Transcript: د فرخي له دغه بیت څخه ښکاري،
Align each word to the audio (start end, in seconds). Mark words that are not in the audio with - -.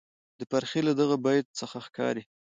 د 0.39 0.41
فرخي 0.49 0.81
له 0.87 0.93
دغه 0.99 1.15
بیت 1.25 1.47
څخه 1.59 1.77
ښکاري، 1.85 2.23